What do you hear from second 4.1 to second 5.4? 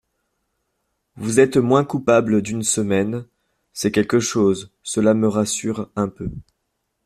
chose; cela me